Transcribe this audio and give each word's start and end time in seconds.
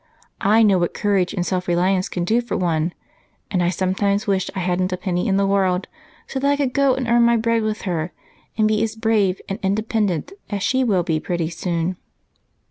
I 0.43 0.63
know 0.63 0.79
what 0.79 0.95
courage 0.95 1.31
and 1.31 1.45
self 1.45 1.67
reliance 1.67 2.09
can 2.09 2.25
do 2.25 2.41
for 2.41 2.57
one, 2.57 2.91
and 3.51 3.61
I 3.61 3.69
sometimes 3.69 4.25
wish 4.25 4.49
I 4.55 4.59
hadn't 4.61 4.91
a 4.91 4.97
penny 4.97 5.27
in 5.27 5.37
the 5.37 5.45
world 5.45 5.87
so 6.25 6.39
that 6.39 6.47
I 6.49 6.55
could 6.57 6.73
go 6.73 6.95
and 6.95 7.07
earn 7.07 7.21
my 7.21 7.37
bread 7.37 7.61
with 7.61 7.83
her, 7.83 8.11
and 8.57 8.67
be 8.67 8.81
as 8.81 8.95
brave 8.95 9.39
and 9.47 9.59
independent 9.61 10.33
as 10.49 10.63
she 10.63 10.83
will 10.83 11.03
be 11.03 11.19
pretty 11.19 11.51
soon." 11.51 11.97